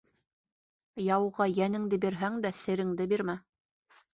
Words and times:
Яуға 1.07 1.47
йәнеңде 1.53 1.99
бирһәң 2.07 2.41
дә, 2.47 2.55
сереңде 2.63 3.11
бирмә. 3.13 3.37